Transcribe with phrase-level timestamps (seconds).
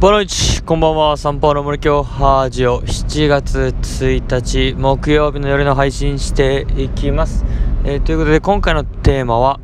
[0.00, 1.18] ボロイチこんばんは。
[1.18, 7.44] サンパウロ森京ハージオ7月1日木曜日の夜の配信していきます、
[7.84, 9.60] えー、ということで今回のテーマは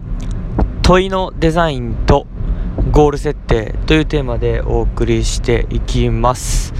[0.82, 2.26] 問いのデザインと
[2.90, 6.74] ゴール設定というテーマでお送りしていきます。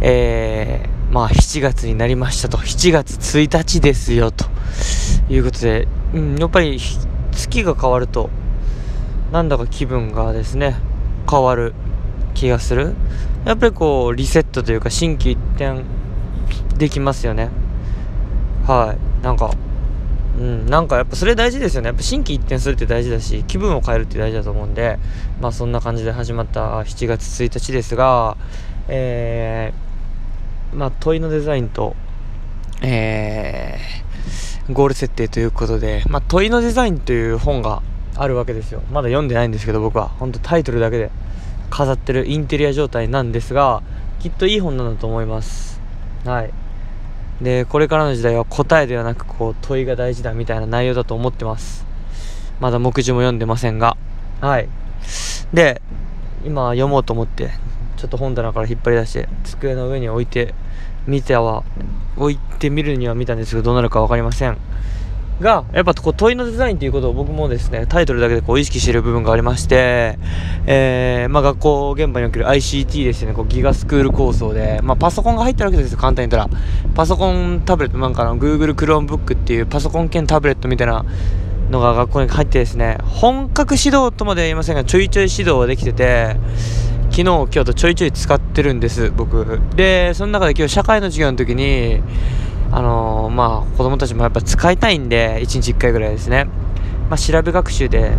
[0.00, 2.58] えー、まあ7月になりましたと。
[2.58, 4.44] 7月1日ですよと。
[5.28, 6.78] いうことで、うん、やっぱり
[7.32, 8.30] 月が変わると
[9.32, 10.76] なんだか気分がですね
[11.28, 11.74] 変わる
[12.40, 12.94] 気がする。
[13.44, 15.82] やっぱりこうリセットというか心機一転
[16.78, 17.50] できますよね。
[18.66, 19.24] はい。
[19.24, 19.52] なんか
[20.38, 20.66] うん。
[20.66, 21.88] なんかやっぱそれ大事ですよね。
[21.88, 24.98] やっぱ心機一転するって大事だし気分を変えるって大事だと思うんで
[25.40, 28.36] まあそんな感じで始まった7月1日ですが
[28.88, 31.94] えー、まあ問いのデザインと
[32.82, 37.82] えー、ゴール設定ということで、まあ、問いのデザインという本が
[38.16, 38.82] あるわけですよ。
[38.90, 40.08] まだ読んでないんですけど僕は。
[40.08, 41.10] 本当タイトルだけで。
[41.70, 43.82] 飾ってるインテリア状態なんですが
[44.18, 45.80] きっといい本なんだと思います。
[46.24, 46.52] はい。
[47.40, 51.86] でこれからの時代は答えではなくこう問いが大事だみたいな内容だと思ってます。
[52.60, 53.96] まだ目次も読んでませんが。
[54.40, 54.68] はい。
[55.54, 55.80] で
[56.44, 57.50] 今読もうと思って
[57.96, 60.54] ちょっと本棚から引っ張り出して机の上に置いて
[61.06, 61.64] みては
[62.16, 64.58] 置いてみるには見たんですけどどうなるか分かりません。
[65.40, 70.18] が、やっぱこう問いのデザインということを僕もですね、タイトルだけでこう意識している部分がありまして、
[70.66, 76.60] えー、まあ学校現場における ICT ですね、こうギガスクール構想で、まあパソコンが入ってるわけですよ、簡単に言ったら。
[76.94, 81.04] パソコン、タブレット、なんかの Google Chromebook っていうパソコン兼タブレットみたいな
[81.70, 86.36] のが学校に入ってですね、本格指導とまでは言いませんが、ちょいちょい指導ができてて、
[87.10, 89.60] 昨日、今日とちょいちょい使ってるんです、僕。
[89.74, 92.00] で、その中で今日社会の授業の時に、
[92.72, 96.46] あのー、まあ、子供たちもやっぱ使いたいんで、1日1回ぐらいですね。
[97.08, 98.12] まあ、調べ学習で、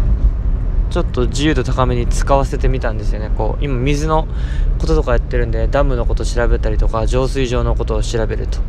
[0.90, 3.32] ちょっと自由度高めに使わせてみたんですよね。
[3.38, 4.28] こう、今水の
[4.78, 8.60] こととかやってるんで、ダムのこと調べたりとか、浄水場のことを調べると。
[8.60, 8.62] っ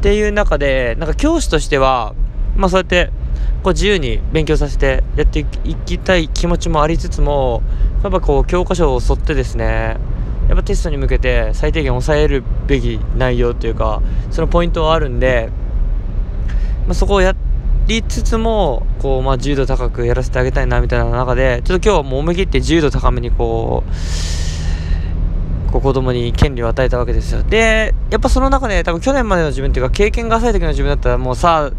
[0.00, 2.14] ていう中で、なんか教師としては、
[2.56, 3.10] まあそうやって、
[3.64, 7.62] こう自由に勉強させてやっていきたい気持ちもありつつも、
[8.04, 9.96] やっぱこう教科書を沿ってですね、
[10.48, 15.50] やっぱテストに向けて最低限抑えるべき内容というかそのポイントはあるんで、
[16.86, 17.34] まあ、そこをや
[17.86, 23.90] りつつもこう、まあ、自由度高くやらせてあげたいなみたいな中でちょっと今日はもう思い切って自由度高めにこう
[25.72, 27.42] こう子供に権利を与えたわけですよ。
[27.42, 31.72] でやっぱその中で多分去年までの自分っていうか経験が浅い時の自分だったらもうさあ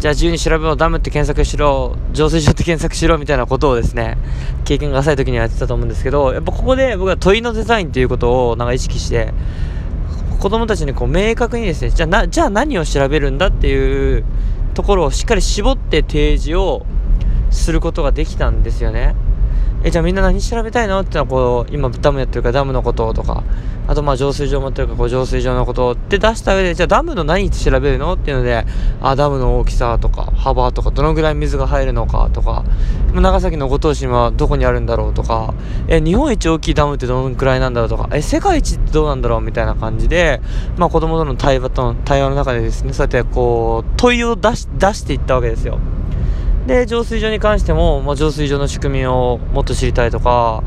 [0.00, 4.16] じゃあ自由に調べようダムって検索しろ浄水場って検索しろみたいなことをですね
[4.64, 9.34] 経験が浅い時にはやってたと思うんですけどやっぱここで僕は問いのデザインっていうことをなんか意識して
[10.40, 14.24] 子供たちにこう明確にですねじゃあなじゃあ何を調べるんだっていう
[14.72, 16.86] ところをしっかり絞って提示を
[17.50, 19.14] することができたんですよね。
[19.82, 23.42] えじゃあみんな何調べたいのってのはこう今ダムやってるからダムのこととか。
[23.90, 28.64] あとまあ浄水場もってるからこう浄水場のことって出した上でじゃあダムの何調べるのっていうので
[29.00, 32.64] あダムの大きさとか幅とかどのぐらい水が入るのかとか。
[33.12, 35.54] 長崎の五島市はどこにあるんだろうとか。
[35.88, 38.08] え日本一大きいダムってどのくらいなんだろうとか。
[38.12, 40.40] え世界一ってどうなんだろうみたいな感じで
[40.76, 45.80] まあ子供との対話との対話の中でですねそうやってこう問いを出し出していったわけですよ。
[46.66, 50.62] で浄水場に関しても、まあ、浄水場の仕組みをもっと知りたいとか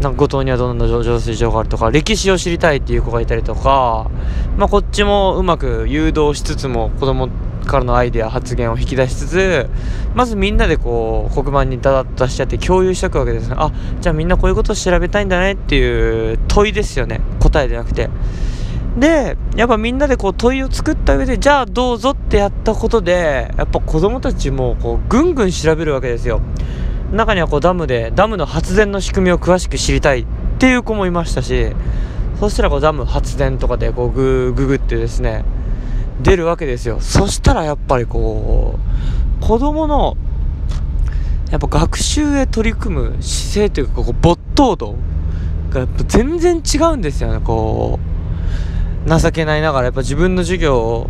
[0.00, 4.10] なんか五島にはどんな浄水場があるとか歴史を知りたいっていう子がいたりとか、
[4.56, 7.28] まあ、こっちもうまく誘導しつつも子供
[7.64, 9.70] からのアイデア発言を引き出しつつ
[10.14, 13.54] まずみんなでこう黒板にダダッと出しちゃって共有しておくわけですね。
[13.56, 17.20] あじゃあみんなこういうことを調べたいんだねっていう問いですよね。
[17.38, 18.10] 答えでなくて。
[18.98, 26.40] でやっぱみんなでこう問いを作った上でじゃあどうぞってやったことでやっぱ子供たちもこうぐんぐん調べるわけですよ。
[27.12, 30.26] 中にはこうダムでダムの発電の仕組みを詳しく知りたいっ
[30.58, 31.72] ていう子もいましたし
[32.40, 35.44] そしたらこうダム発電とかでこうグググってですね
[36.22, 37.00] 出るわけですよ。
[37.00, 38.78] そしたらやっぱりこ
[39.40, 40.16] う子供の
[41.50, 44.94] やっぱ学習へ取り組む姿勢というかこう没頭度
[45.70, 47.40] がやっぱ全然違うんですよね。
[47.44, 48.11] こう
[49.06, 51.08] 情けないながらやっぱ自分の授業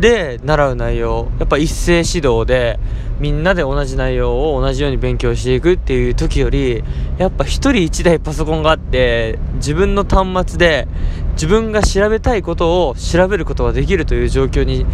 [0.00, 2.78] で習う内容やっぱ一斉指導で
[3.18, 6.84] みんなで同じ内容を同じように勉強していくっていう時より
[7.16, 10.86] やっぱ1人1台パソコンがあって自分の端末で
[11.32, 14.84] 自分が調べたいことを調べることができるという状況に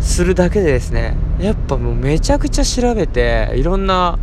[0.00, 4.18] するだけでですねやっぱもうめちゃくちゃ調べていろんな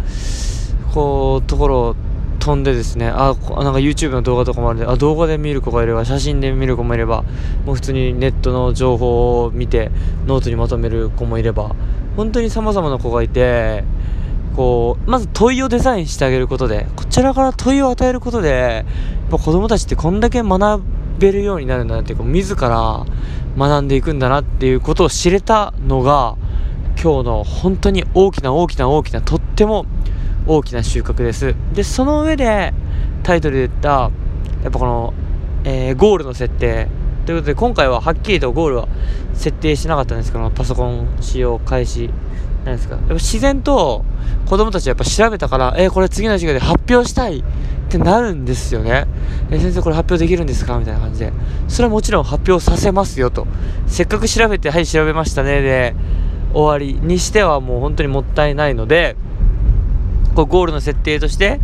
[0.93, 1.95] こうところを
[2.41, 7.21] 飛んでですねあなんか YouTube の動画とかもあるんであ動画で見る子がいれば写真で見る子もいれば
[7.65, 9.91] もう普通にネットの情報を見て
[10.25, 11.75] ノートにまとめる子もいれば
[12.17, 13.83] 本当に様々な子がいて
[14.55, 20.83] こうまず問いをデザインしてあげることでこちらから問いを与えることでやっぱ子供たちってこんだけ学
[21.19, 23.05] べるようになるんだなっていうか自ら
[23.55, 26.35] 学んでいくんだなっていうことを知れたのが
[27.01, 29.85] 今日の本当に大きな大きな大きなとっても
[30.47, 31.55] 大きな収穫です。
[31.73, 32.73] でその上で
[33.23, 34.11] タイトルで言った
[34.63, 35.13] やっぱこの、
[35.63, 36.87] えー、ゴールの設定
[37.25, 38.87] ということで今回ははっきりとゴールは
[39.33, 42.09] 設定しなかったんですけどパソコン使用開始
[42.65, 44.03] なんですかやっぱ自然と
[44.47, 47.43] 子供たちはやっぱ調べたからえー、これ次の授業で発表したいっ
[47.89, 49.05] てなるんですよね。
[49.49, 50.79] えー、先生これ発表できるんですか？
[50.79, 51.33] みたいな感じで。
[51.67, 53.45] それはもちろん発表させますよと。
[53.87, 55.93] せっかく調べてはい調べましたねで
[56.53, 59.15] 終わりにしてはもう本当にもったいないので
[60.35, 61.59] こうゴールの設定として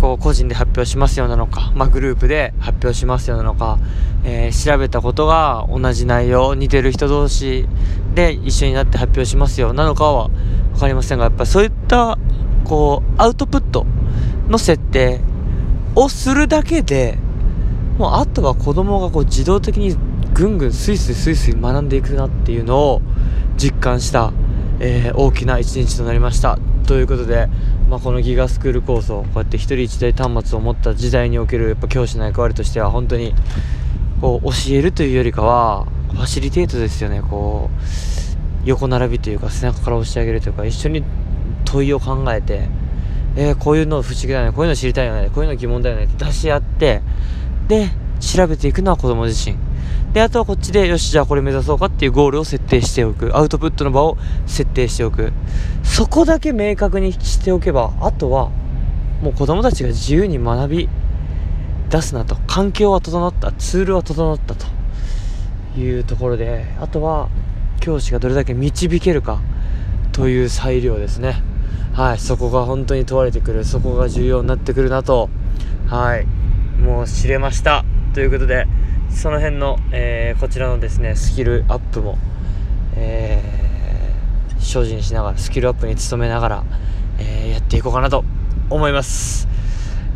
[0.00, 3.78] こう個人で発表しますよなのか、まあ、グループで発表しますよなのか、
[4.24, 7.66] えー、調べたことが同じ内容似てる人同士
[8.14, 10.28] で一緒になって発表しますよなのかは
[10.74, 12.18] 分かりませんがやっぱりそういった
[12.64, 13.86] こうアウトプット
[14.48, 15.20] の設定
[15.94, 17.18] をするだけで
[17.98, 19.96] もうあとは子供がこう自動的に
[20.32, 23.02] ぐんぐんスイスイスイスイ学んでいくなっていうのを
[23.56, 24.32] 実感した、
[24.78, 26.58] えー、大きな一日となりました。
[26.86, 27.48] ということで、
[27.88, 33.34] まあ、このギガスクール構想こうやって一人一台端末を持った時代におけるやっぱ教師の役割としては本当に
[34.20, 37.22] こう教えるというよりかはファシリテートですよね。
[37.22, 41.02] こう横並びというか背中から押してあげるというか一緒に
[41.64, 42.68] 問いを考えて
[43.36, 44.52] えー、こういうの不思議だよね。
[44.52, 45.30] こういうの知りたいよね。
[45.32, 46.04] こういうの疑問だよね。
[46.04, 47.02] って出し合って
[47.68, 47.88] で
[48.20, 49.56] 調べていくのは子供自身。
[50.12, 53.36] で、あとはこっちで、よし、じゃあこれ目指そうかっていうゴールを設定しておく。
[53.36, 54.16] アウトプットの場を
[54.46, 55.32] 設定しておく。
[55.82, 58.50] そこだけ明確にしておけば、あとは、
[59.22, 60.88] もう子供たちが自由に学び
[61.90, 62.36] 出すなと。
[62.46, 63.52] 環境は整った。
[63.52, 64.66] ツールは整ったと
[65.78, 67.28] いうところで、あとは、
[67.80, 69.40] 教師がどれだけ導けるか
[70.12, 71.42] という裁量ですね。
[71.92, 73.64] はい、そこが本当に問われてくる。
[73.64, 75.28] そこが重要になってくるなと、
[75.88, 76.26] はい、
[76.80, 77.84] もう知れました。
[78.14, 78.67] ということで、
[79.18, 82.18] その辺の、えー、こちらのですねスキルアップも、
[82.94, 86.64] えー、精進しながらスキルアップに努めながら、
[87.18, 88.24] えー、やっていこうかなと
[88.70, 89.48] 思います、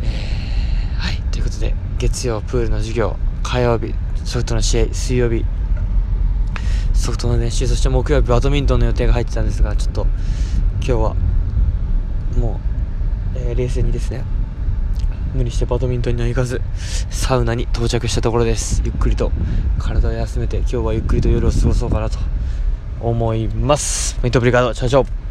[0.03, 1.21] えー、はい。
[1.33, 5.43] ということで月曜プールの授業火曜日ソフトの試合水曜日
[6.93, 10.07] ソフトの練習そして木曜日バドミントンの予定が入ってたんですがちょっと
[10.75, 11.15] 今日は
[12.37, 12.61] も
[13.35, 14.23] う、え、冷静にですね
[15.33, 16.61] 無理してバドミントンには行かず
[17.09, 18.81] サウナに到着したところです。
[18.85, 19.31] ゆっくりと
[19.79, 22.19] 体を休めて今日はゆっくりと夜を過ごそうかなと
[23.01, 24.19] 思います。
[24.21, 25.22] メイトブリガード社長。